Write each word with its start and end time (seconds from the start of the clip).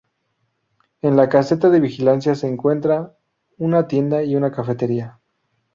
En 1.03 1.15
la 1.15 1.29
caseta 1.29 1.69
de 1.69 1.79
vigilancia 1.79 2.33
se 2.33 2.47
encuentran 2.47 3.11
una 3.59 3.87
tienda 3.87 4.23
y 4.23 4.35
una 4.35 4.51
cafetería. 4.51 5.19